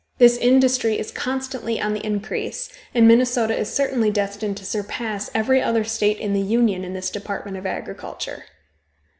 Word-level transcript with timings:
This 0.17 0.35
industry 0.37 0.97
is 0.97 1.11
constantly 1.11 1.79
on 1.79 1.93
the 1.93 2.03
increase, 2.03 2.71
and 2.91 3.07
Minnesota 3.07 3.55
is 3.55 3.71
certainly 3.71 4.09
destined 4.09 4.57
to 4.57 4.65
surpass 4.65 5.29
every 5.35 5.61
other 5.61 5.83
state 5.83 6.17
in 6.17 6.33
the 6.33 6.41
Union 6.41 6.83
in 6.83 6.93
this 6.95 7.11
department 7.11 7.55
of 7.55 7.67
agriculture. 7.67 8.45